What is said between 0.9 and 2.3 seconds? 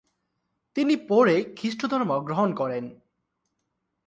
পড়ে খ্রীস্টধর্ম